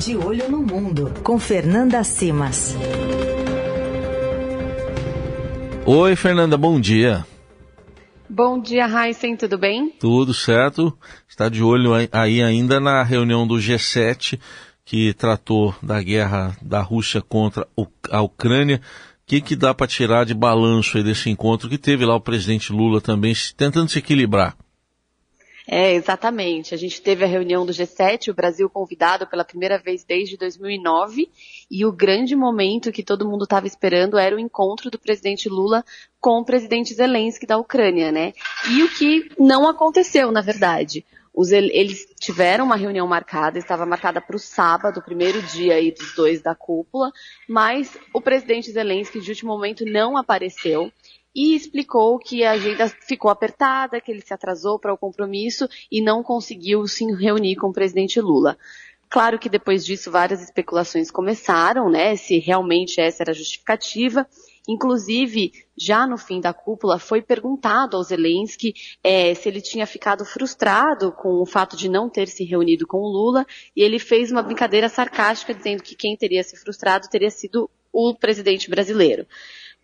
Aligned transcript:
De 0.00 0.16
Olho 0.16 0.50
no 0.50 0.62
Mundo, 0.62 1.12
com 1.22 1.38
Fernanda 1.38 2.02
Simas. 2.02 2.74
Oi, 5.84 6.16
Fernanda, 6.16 6.56
bom 6.56 6.80
dia. 6.80 7.26
Bom 8.26 8.58
dia, 8.58 8.86
Heisen, 8.88 9.36
tudo 9.36 9.58
bem? 9.58 9.90
Tudo 10.00 10.32
certo. 10.32 10.96
Está 11.28 11.50
de 11.50 11.62
olho 11.62 11.92
aí 12.12 12.42
ainda 12.42 12.80
na 12.80 13.02
reunião 13.02 13.46
do 13.46 13.56
G7, 13.56 14.40
que 14.86 15.12
tratou 15.12 15.74
da 15.82 16.00
guerra 16.00 16.56
da 16.62 16.80
Rússia 16.80 17.20
contra 17.20 17.68
a 18.10 18.22
Ucrânia. 18.22 18.76
O 18.76 19.26
que, 19.26 19.42
que 19.42 19.54
dá 19.54 19.74
para 19.74 19.86
tirar 19.86 20.24
de 20.24 20.32
balanço 20.32 20.96
aí 20.96 21.04
desse 21.04 21.28
encontro 21.28 21.68
que 21.68 21.76
teve 21.76 22.06
lá 22.06 22.16
o 22.16 22.22
presidente 22.22 22.72
Lula 22.72 23.02
também 23.02 23.34
tentando 23.54 23.90
se 23.90 23.98
equilibrar? 23.98 24.56
É, 25.72 25.94
exatamente. 25.94 26.74
A 26.74 26.76
gente 26.76 27.00
teve 27.00 27.22
a 27.22 27.28
reunião 27.28 27.64
do 27.64 27.72
G7, 27.72 28.28
o 28.28 28.34
Brasil 28.34 28.68
convidado 28.68 29.24
pela 29.24 29.44
primeira 29.44 29.78
vez 29.78 30.02
desde 30.02 30.36
2009, 30.36 31.30
e 31.70 31.86
o 31.86 31.92
grande 31.92 32.34
momento 32.34 32.90
que 32.90 33.04
todo 33.04 33.28
mundo 33.28 33.44
estava 33.44 33.68
esperando 33.68 34.18
era 34.18 34.34
o 34.34 34.40
encontro 34.40 34.90
do 34.90 34.98
presidente 34.98 35.48
Lula 35.48 35.84
com 36.18 36.40
o 36.40 36.44
presidente 36.44 36.92
Zelensky 36.92 37.46
da 37.46 37.56
Ucrânia, 37.56 38.10
né? 38.10 38.32
E 38.68 38.82
o 38.82 38.90
que 38.90 39.30
não 39.38 39.68
aconteceu, 39.68 40.32
na 40.32 40.40
verdade. 40.40 41.06
Os, 41.32 41.52
eles 41.52 42.04
tiveram 42.18 42.64
uma 42.64 42.74
reunião 42.74 43.06
marcada, 43.06 43.56
estava 43.56 43.86
marcada 43.86 44.20
para 44.20 44.34
o 44.34 44.40
sábado, 44.40 45.00
primeiro 45.00 45.40
dia 45.40 45.74
aí 45.74 45.92
dos 45.92 46.16
dois 46.16 46.42
da 46.42 46.52
cúpula, 46.52 47.12
mas 47.48 47.96
o 48.12 48.20
presidente 48.20 48.72
Zelensky 48.72 49.20
de 49.20 49.30
último 49.30 49.52
momento 49.52 49.84
não 49.84 50.16
apareceu 50.16 50.92
e 51.34 51.54
explicou 51.54 52.18
que 52.18 52.44
a 52.44 52.52
agenda 52.52 52.88
ficou 52.88 53.30
apertada, 53.30 54.00
que 54.00 54.10
ele 54.10 54.20
se 54.20 54.34
atrasou 54.34 54.78
para 54.78 54.92
o 54.92 54.98
compromisso 54.98 55.68
e 55.90 56.02
não 56.02 56.22
conseguiu 56.22 56.86
se 56.86 57.04
reunir 57.12 57.56
com 57.56 57.68
o 57.68 57.72
presidente 57.72 58.20
Lula. 58.20 58.58
Claro 59.08 59.40
que 59.40 59.48
depois 59.48 59.84
disso 59.84 60.08
várias 60.08 60.40
especulações 60.40 61.10
começaram, 61.10 61.90
né, 61.90 62.14
se 62.14 62.38
realmente 62.38 63.00
essa 63.00 63.24
era 63.24 63.32
a 63.32 63.34
justificativa. 63.34 64.26
Inclusive, 64.68 65.52
já 65.76 66.06
no 66.06 66.16
fim 66.16 66.40
da 66.40 66.52
cúpula, 66.52 66.96
foi 66.96 67.20
perguntado 67.20 67.96
ao 67.96 68.04
Zelensky 68.04 68.72
é, 69.02 69.34
se 69.34 69.48
ele 69.48 69.60
tinha 69.60 69.84
ficado 69.84 70.24
frustrado 70.24 71.10
com 71.10 71.42
o 71.42 71.46
fato 71.46 71.76
de 71.76 71.88
não 71.88 72.08
ter 72.08 72.28
se 72.28 72.44
reunido 72.44 72.86
com 72.86 72.98
o 72.98 73.08
Lula, 73.08 73.44
e 73.74 73.82
ele 73.82 73.98
fez 73.98 74.30
uma 74.30 74.42
brincadeira 74.42 74.88
sarcástica 74.88 75.54
dizendo 75.54 75.82
que 75.82 75.96
quem 75.96 76.16
teria 76.16 76.44
se 76.44 76.56
frustrado 76.56 77.08
teria 77.08 77.30
sido 77.30 77.68
o 77.92 78.14
presidente 78.14 78.70
brasileiro 78.70 79.26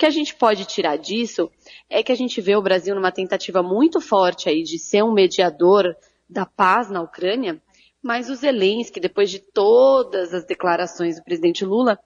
que 0.00 0.06
a 0.06 0.10
gente 0.10 0.34
pode 0.34 0.64
tirar 0.64 0.96
disso 0.96 1.50
é 1.90 2.02
que 2.02 2.10
a 2.10 2.14
gente 2.14 2.40
vê 2.40 2.56
o 2.56 2.62
Brasil 2.62 2.94
numa 2.94 3.12
tentativa 3.12 3.62
muito 3.62 4.00
forte 4.00 4.48
aí 4.48 4.62
de 4.62 4.78
ser 4.78 5.02
um 5.04 5.12
mediador 5.12 5.94
da 6.26 6.46
paz 6.46 6.90
na 6.90 7.02
Ucrânia, 7.02 7.60
mas 8.02 8.30
o 8.30 8.34
Zelensky, 8.34 8.98
depois 8.98 9.30
de 9.30 9.40
todas 9.40 10.32
as 10.32 10.46
declarações 10.46 11.16
do 11.16 11.22
presidente 11.22 11.66
Lula, 11.66 11.98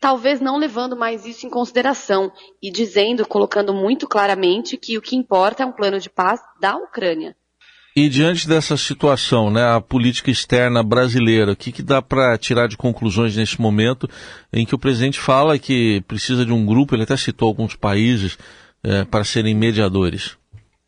talvez 0.00 0.40
não 0.40 0.56
levando 0.56 0.96
mais 0.96 1.24
isso 1.24 1.46
em 1.46 1.50
consideração 1.50 2.32
e 2.60 2.68
dizendo, 2.68 3.24
colocando 3.24 3.72
muito 3.72 4.08
claramente 4.08 4.76
que 4.76 4.98
o 4.98 5.00
que 5.00 5.14
importa 5.14 5.62
é 5.62 5.66
um 5.66 5.72
plano 5.72 6.00
de 6.00 6.10
paz 6.10 6.40
da 6.60 6.76
Ucrânia. 6.76 7.36
E 7.98 8.10
diante 8.10 8.46
dessa 8.46 8.76
situação, 8.76 9.50
né, 9.50 9.64
a 9.64 9.80
política 9.80 10.30
externa 10.30 10.82
brasileira, 10.82 11.52
o 11.52 11.56
que, 11.56 11.72
que 11.72 11.82
dá 11.82 12.02
para 12.02 12.36
tirar 12.36 12.68
de 12.68 12.76
conclusões 12.76 13.34
nesse 13.34 13.58
momento 13.58 14.06
em 14.52 14.66
que 14.66 14.74
o 14.74 14.78
presidente 14.78 15.18
fala 15.18 15.58
que 15.58 16.02
precisa 16.02 16.44
de 16.44 16.52
um 16.52 16.66
grupo, 16.66 16.94
ele 16.94 17.04
até 17.04 17.16
citou 17.16 17.48
alguns 17.48 17.74
países, 17.74 18.36
é, 18.84 19.02
para 19.06 19.24
serem 19.24 19.54
mediadores? 19.54 20.36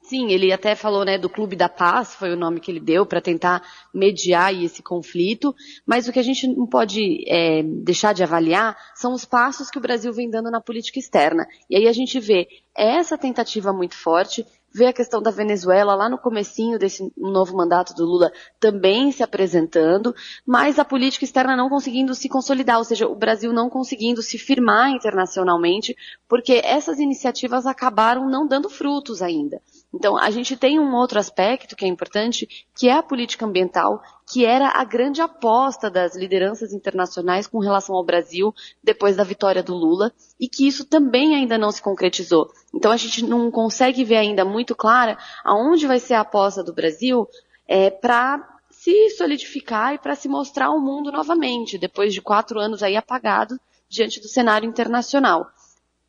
Sim, 0.03 0.31
ele 0.31 0.53
até 0.53 0.75
falou 0.75 1.05
né, 1.05 1.17
do 1.17 1.31
Clube 1.31 1.57
da 1.57 1.69
Paz, 1.69 2.15
foi 2.15 2.33
o 2.33 2.37
nome 2.37 2.61
que 2.61 2.71
ele 2.71 2.81
deu 2.81 3.05
para 3.05 3.21
tentar 3.21 3.63
mediar 3.93 4.55
esse 4.55 4.83
conflito, 4.83 5.55
mas 5.87 6.09
o 6.09 6.13
que 6.13 6.19
a 6.19 6.23
gente 6.23 6.47
não 6.47 6.67
pode 6.67 7.25
é, 7.27 7.63
deixar 7.63 8.15
de 8.15 8.23
avaliar 8.23 8.77
são 8.95 9.15
os 9.15 9.25
passos 9.25 9.71
que 9.71 9.79
o 9.79 9.83
Brasil 9.83 10.13
vem 10.13 10.31
dando 10.31 10.51
na 10.51 10.61
política 10.63 10.99
externa. 10.99 11.47
E 11.69 11.77
aí 11.77 11.87
a 11.87 11.93
gente 11.93 12.21
vê 12.21 12.49
essa 12.75 13.19
tentativa 13.19 13.71
muito 13.73 13.97
forte 13.97 14.47
vê 14.73 14.87
a 14.87 14.93
questão 14.93 15.23
da 15.23 15.31
Venezuela 15.31 15.95
lá 15.95 16.09
no 16.09 16.19
comecinho 16.19 16.79
desse 16.79 17.13
novo 17.17 17.57
mandato 17.57 17.95
do 17.95 18.05
Lula 18.05 18.33
também 18.61 19.11
se 19.11 19.23
apresentando, 19.23 20.15
mas 20.47 20.79
a 20.79 20.85
política 20.85 21.25
externa 21.25 21.57
não 21.57 21.69
conseguindo 21.69 22.15
se 22.15 22.29
consolidar, 22.29 22.79
ou 22.79 22.85
seja, 22.85 23.09
o 23.09 23.15
Brasil 23.15 23.53
não 23.53 23.71
conseguindo 23.71 24.23
se 24.23 24.39
firmar 24.39 24.91
internacionalmente, 24.91 25.97
porque 26.29 26.61
essas 26.65 26.99
iniciativas 26.99 27.67
acabaram 27.67 28.29
não 28.29 28.47
dando 28.47 28.69
frutos 28.69 29.23
ainda. 29.23 29.61
Então, 29.93 30.19
a 30.19 30.31
gente 30.31 30.55
tem 30.57 30.79
um 30.79 30.95
outro 30.95 31.19
aspecto 31.19 31.75
que 31.75 31.85
é 31.85 31.89
importante, 31.89 32.47
que 32.77 32.89
é 32.89 32.93
a 32.93 33.03
política 33.03 33.47
ambiental, 33.47 34.03
que 34.31 34.45
era 34.45 34.69
a 34.69 34.85
grande 34.85 35.23
aposta 35.23 35.91
das 35.91 36.15
lideranças 36.15 36.75
internacionais 36.75 37.47
com 37.47 37.59
relação 37.59 37.97
ao 37.97 38.05
Brasil 38.05 38.55
depois 38.85 39.17
da 39.17 39.25
vitória 39.25 39.63
do 39.63 39.75
Lula, 39.75 40.13
e 40.39 40.47
que 40.47 40.67
isso 40.69 40.85
também 40.85 41.35
ainda 41.35 41.57
não 41.57 41.73
se 41.73 41.81
concretizou. 41.81 42.53
Então, 42.75 42.93
a 42.93 42.99
gente 42.99 43.25
não 43.25 43.51
consegue 43.51 44.05
ver 44.05 44.17
ainda 44.17 44.45
muito 44.45 44.77
clara 44.77 45.17
aonde 45.43 45.87
vai 45.87 45.99
ser 45.99 46.15
a 46.15 46.21
aposta 46.21 46.63
do 46.63 46.75
Brasil 46.75 47.27
é, 47.67 47.89
para 47.91 48.47
se 48.71 49.11
solidificar 49.11 49.95
e 49.95 49.99
para 49.99 50.15
se 50.15 50.29
mostrar 50.29 50.67
ao 50.67 50.81
mundo 50.81 51.11
novamente, 51.11 51.79
depois 51.79 52.13
de 52.13 52.21
quatro 52.21 52.61
anos 52.61 52.83
aí 52.83 52.97
apagado 52.97 53.59
diante 53.89 54.21
do 54.21 54.29
cenário 54.29 54.69
internacional. 54.69 55.51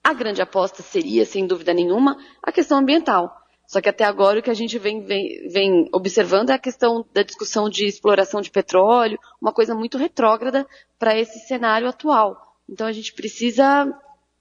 A 0.03 0.13
grande 0.13 0.41
aposta 0.41 0.83
seria, 0.83 1.25
sem 1.25 1.47
dúvida 1.47 1.73
nenhuma, 1.73 2.17
a 2.43 2.51
questão 2.51 2.77
ambiental. 2.77 3.35
Só 3.69 3.79
que 3.79 3.87
até 3.87 4.03
agora 4.03 4.39
o 4.39 4.41
que 4.41 4.49
a 4.49 4.55
gente 4.55 4.79
vem, 4.79 5.05
vem, 5.05 5.47
vem, 5.47 5.89
observando 5.93 6.49
é 6.49 6.53
a 6.53 6.59
questão 6.59 7.05
da 7.13 7.21
discussão 7.21 7.69
de 7.69 7.85
exploração 7.85 8.41
de 8.41 8.49
petróleo, 8.49 9.19
uma 9.39 9.53
coisa 9.53 9.75
muito 9.75 9.95
retrógrada 9.95 10.65
para 10.97 11.15
esse 11.15 11.37
cenário 11.47 11.87
atual. 11.87 12.35
Então 12.67 12.87
a 12.87 12.91
gente 12.91 13.13
precisa 13.13 13.87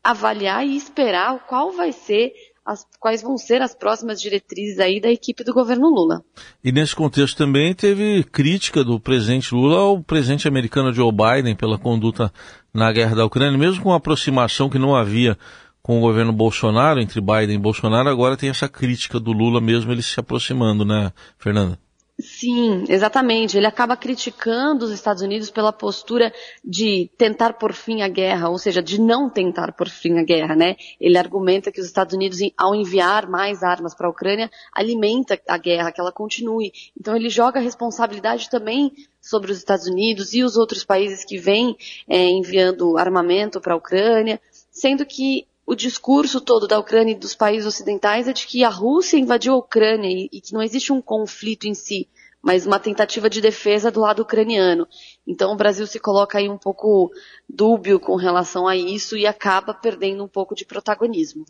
avaliar 0.03 0.67
e 0.67 0.75
esperar 0.75 1.47
qual 1.47 1.73
vai 1.73 1.93
ser 1.93 2.33
as, 2.65 2.87
quais 2.99 3.21
vão 3.21 3.37
ser 3.37 3.61
as 3.61 3.75
próximas 3.75 4.19
diretrizes 4.19 4.79
aí 4.79 4.99
da 4.99 5.11
equipe 5.11 5.45
do 5.45 5.53
governo 5.53 5.91
Lula. 5.91 6.25
E 6.65 6.73
nesse 6.73 6.97
contexto 6.97 7.37
também 7.37 7.75
teve 7.75 8.25
crítica 8.25 8.83
do 8.83 8.99
presidente 8.99 9.55
Lula 9.55 9.79
ao 9.79 10.03
presidente 10.03 10.49
americano 10.49 10.91
Joe 10.91 11.13
Biden 11.13 11.55
pela 11.55 11.79
conduta 11.79 12.33
na 12.73 12.91
guerra 12.91 13.17
da 13.17 13.27
Ucrânia, 13.27 13.59
mesmo 13.59 13.83
com 13.83 13.93
a 13.93 13.97
aproximação 13.97 14.71
que 14.71 14.79
não 14.79 14.97
havia 14.97 15.37
com 15.83 15.99
o 15.99 16.01
governo 16.01 16.33
Bolsonaro, 16.33 17.01
entre 17.01 17.21
Biden 17.21 17.57
e 17.57 17.59
Bolsonaro, 17.59 18.09
agora 18.09 18.37
tem 18.37 18.51
essa 18.51 18.69
crítica 18.69 19.19
do 19.19 19.33
Lula 19.33 19.61
mesmo 19.61 19.93
ele 19.93 20.03
se 20.03 20.19
aproximando, 20.21 20.85
né, 20.85 21.13
Fernanda? 21.39 21.79
Sim, 22.21 22.85
exatamente. 22.89 23.57
Ele 23.57 23.67
acaba 23.67 23.97
criticando 23.97 24.85
os 24.85 24.91
Estados 24.91 25.23
Unidos 25.23 25.51
pela 25.51 25.73
postura 25.73 26.33
de 26.65 27.09
tentar 27.17 27.53
por 27.53 27.73
fim 27.73 28.03
a 28.03 28.09
guerra, 28.09 28.49
ou 28.49 28.59
seja, 28.59 28.83
de 28.83 29.01
não 29.01 29.31
tentar 29.31 29.73
por 29.73 29.89
fim 29.89 30.19
a 30.19 30.25
guerra, 30.25 30.57
né? 30.57 30.75
Ele 31.01 31.17
argumenta 31.17 31.71
que 31.71 31.81
os 31.81 31.87
Estados 31.87 32.15
Unidos, 32.15 32.41
ao 32.57 32.75
enviar 32.75 33.31
mais 33.31 33.63
armas 33.63 33.95
para 33.95 34.09
a 34.09 34.11
Ucrânia, 34.11 34.51
alimenta 34.75 35.41
a 35.49 35.57
guerra, 35.57 35.93
que 35.93 36.01
ela 36.01 36.11
continue. 36.11 36.73
Então 36.99 37.15
ele 37.15 37.31
joga 37.31 37.61
a 37.61 37.63
responsabilidade 37.63 38.51
também 38.51 38.93
sobre 39.21 39.53
os 39.53 39.59
Estados 39.59 39.87
Unidos 39.87 40.35
e 40.35 40.43
os 40.43 40.57
outros 40.57 40.85
países 40.85 41.25
que 41.25 41.39
vêm 41.39 41.77
é, 42.09 42.25
enviando 42.29 42.99
armamento 42.99 43.61
para 43.61 43.75
a 43.75 43.77
Ucrânia, 43.77 44.41
sendo 44.73 45.07
que 45.07 45.47
o 45.69 45.75
discurso 45.75 46.41
todo 46.41 46.67
da 46.67 46.79
Ucrânia 46.79 47.13
e 47.13 47.19
dos 47.19 47.35
países 47.35 47.67
ocidentais 47.67 48.27
é 48.27 48.33
de 48.33 48.47
que 48.47 48.65
a 48.65 48.71
Rússia 48.71 49.19
invadiu 49.19 49.53
a 49.53 49.59
Ucrânia 49.59 50.09
e, 50.09 50.27
e 50.33 50.41
que 50.41 50.55
não 50.55 50.63
existe 50.63 50.95
um 50.95 51.03
conflito 51.03 51.67
em 51.67 51.75
si, 51.75 52.09
mas 52.43 52.65
uma 52.65 52.79
tentativa 52.79 53.29
de 53.29 53.39
defesa 53.43 53.91
do 53.91 54.01
lado 54.01 54.23
ucraniano. 54.23 54.89
Então 55.27 55.53
o 55.53 55.57
Brasil 55.57 55.87
se 55.87 56.01
coloca 56.01 56.39
aí 56.39 56.49
um 56.49 56.57
pouco 56.57 57.11
dúbio 57.47 58.01
com 58.01 58.17
relação 58.17 58.67
a 58.67 58.75
isso 58.75 59.15
e 59.15 59.27
acaba 59.27 59.75
perdendo 59.75 60.25
um 60.25 60.27
pouco 60.29 60.55
de 60.55 60.65
protagonismo. 60.65 61.45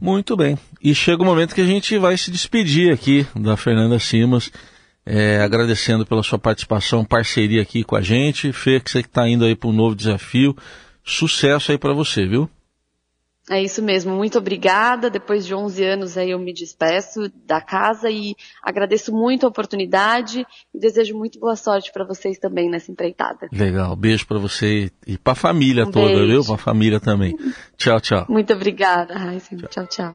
Muito 0.00 0.38
bem. 0.38 0.58
E 0.82 0.94
chega 0.94 1.22
o 1.22 1.26
momento 1.26 1.54
que 1.54 1.60
a 1.60 1.66
gente 1.66 1.98
vai 1.98 2.16
se 2.16 2.30
despedir 2.30 2.94
aqui 2.94 3.26
da 3.36 3.58
Fernanda 3.58 3.98
Simas, 3.98 4.50
é, 5.04 5.36
agradecendo 5.42 6.06
pela 6.06 6.22
sua 6.22 6.38
participação, 6.38 7.04
parceria 7.04 7.60
aqui 7.60 7.84
com 7.84 7.94
a 7.94 8.00
gente. 8.00 8.54
Fê, 8.54 8.80
que 8.80 8.90
você 8.90 9.00
está 9.00 9.28
indo 9.28 9.44
aí 9.44 9.54
para 9.54 9.68
um 9.68 9.72
novo 9.72 9.94
desafio. 9.94 10.56
Sucesso 11.04 11.72
aí 11.72 11.76
para 11.76 11.92
você, 11.92 12.24
viu? 12.26 12.48
É 13.50 13.62
isso 13.62 13.82
mesmo, 13.82 14.14
muito 14.16 14.38
obrigada. 14.38 15.10
Depois 15.10 15.44
de 15.44 15.54
11 15.54 15.84
anos 15.84 16.16
aí 16.16 16.30
eu 16.30 16.38
me 16.38 16.52
despeço 16.52 17.30
da 17.46 17.60
casa 17.60 18.10
e 18.10 18.34
agradeço 18.62 19.12
muito 19.12 19.44
a 19.44 19.48
oportunidade 19.50 20.46
e 20.74 20.78
desejo 20.78 21.16
muito 21.16 21.38
boa 21.38 21.54
sorte 21.54 21.92
para 21.92 22.04
vocês 22.04 22.38
também 22.38 22.70
nessa 22.70 22.90
empreitada. 22.90 23.48
Legal, 23.52 23.94
beijo 23.94 24.26
para 24.26 24.38
você 24.38 24.90
e 25.06 25.18
para 25.18 25.34
a 25.34 25.36
família 25.36 25.84
um 25.84 25.90
toda, 25.90 26.06
beijo. 26.06 26.26
viu? 26.26 26.44
Para 26.44 26.54
a 26.54 26.58
família 26.58 27.00
também. 27.00 27.36
Tchau, 27.76 28.00
tchau. 28.00 28.26
Muito 28.28 28.52
obrigada, 28.52 29.14
Raíssa. 29.14 29.54
tchau. 29.68 29.86
tchau. 29.86 30.12